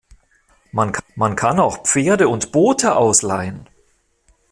Man 0.71 1.35
kann 1.35 1.59
auch 1.59 1.83
Pferde 1.85 2.27
und 2.27 2.51
Boote 2.51 2.95
ausleihen. 2.95 3.69